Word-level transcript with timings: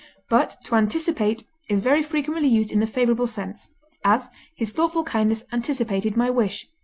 But 0.31 0.55
to 0.63 0.73
anticipate 0.73 1.43
is 1.69 1.83
very 1.83 2.01
frequently 2.01 2.47
used 2.47 2.71
in 2.71 2.79
the 2.79 2.87
favorable 2.87 3.27
sense; 3.27 3.69
as, 4.03 4.31
his 4.55 4.71
thoughtful 4.71 5.03
kindness 5.03 5.43
anticipated 5.53 6.17
my 6.17 6.31
wish 6.31 6.65
(_i. 6.65 6.69